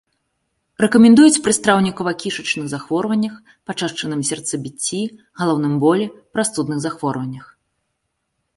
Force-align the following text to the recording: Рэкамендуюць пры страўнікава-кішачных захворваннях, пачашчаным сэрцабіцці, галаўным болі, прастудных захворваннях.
Рэкамендуюць 0.83 1.41
пры 1.47 1.53
страўнікава-кішачных 1.57 2.65
захворваннях, 2.71 3.33
пачашчаным 3.71 4.25
сэрцабіцці, 4.31 5.01
галаўным 5.43 5.73
болі, 5.87 6.05
прастудных 6.39 6.77
захворваннях. 6.87 7.45